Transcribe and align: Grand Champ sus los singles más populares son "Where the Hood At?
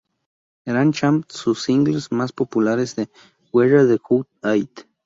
Grand 0.65 0.95
Champ 0.95 1.29
sus 1.29 1.45
los 1.45 1.61
singles 1.63 2.11
más 2.11 2.31
populares 2.31 2.93
son 2.95 3.07
"Where 3.53 3.85
the 3.85 3.99
Hood 4.03 4.25
At? 4.41 4.87